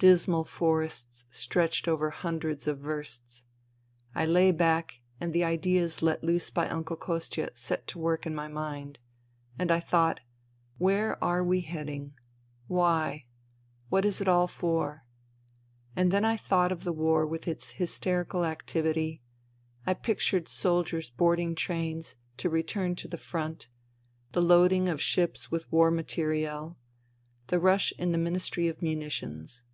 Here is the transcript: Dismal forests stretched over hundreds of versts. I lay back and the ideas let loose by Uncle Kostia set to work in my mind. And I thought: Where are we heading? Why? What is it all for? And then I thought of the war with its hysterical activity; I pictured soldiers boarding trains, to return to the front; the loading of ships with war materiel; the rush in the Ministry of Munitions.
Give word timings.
Dismal 0.00 0.44
forests 0.44 1.24
stretched 1.30 1.88
over 1.88 2.10
hundreds 2.10 2.66
of 2.68 2.78
versts. 2.78 3.42
I 4.14 4.26
lay 4.26 4.52
back 4.52 5.00
and 5.18 5.32
the 5.32 5.44
ideas 5.44 6.02
let 6.02 6.22
loose 6.22 6.50
by 6.50 6.68
Uncle 6.68 6.96
Kostia 6.96 7.52
set 7.56 7.86
to 7.86 7.98
work 7.98 8.26
in 8.26 8.34
my 8.34 8.46
mind. 8.46 8.98
And 9.58 9.70
I 9.72 9.80
thought: 9.80 10.20
Where 10.76 11.16
are 11.24 11.42
we 11.42 11.62
heading? 11.62 12.12
Why? 12.66 13.24
What 13.88 14.04
is 14.04 14.20
it 14.20 14.28
all 14.28 14.46
for? 14.46 15.06
And 15.96 16.10
then 16.10 16.22
I 16.26 16.36
thought 16.36 16.70
of 16.70 16.84
the 16.84 16.92
war 16.92 17.26
with 17.26 17.48
its 17.48 17.70
hysterical 17.70 18.44
activity; 18.44 19.22
I 19.86 19.94
pictured 19.94 20.48
soldiers 20.48 21.08
boarding 21.08 21.54
trains, 21.54 22.14
to 22.36 22.50
return 22.50 22.94
to 22.96 23.08
the 23.08 23.16
front; 23.16 23.68
the 24.32 24.42
loading 24.42 24.86
of 24.90 25.00
ships 25.00 25.50
with 25.50 25.70
war 25.72 25.90
materiel; 25.90 26.76
the 27.46 27.58
rush 27.58 27.90
in 27.96 28.12
the 28.12 28.18
Ministry 28.18 28.68
of 28.68 28.82
Munitions. 28.82 29.64